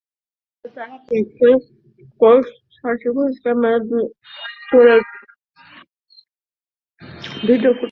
পরে 0.65 0.69
তাঁরা 0.75 0.97
ব্যাংকের 1.05 1.55
ক্লোজ 2.19 2.45
সার্কিট 2.77 3.15
ক্যামেরায় 3.43 3.81
দুই 3.89 4.05
চোরের 4.69 5.01
ভিডিও 7.47 7.71
ফুটেজ 7.73 7.73
পান। 7.73 7.79